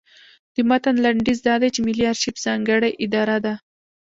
[0.55, 3.53] د متن لنډیز دا دی چې ملي ارشیف ځانګړې اداره ده.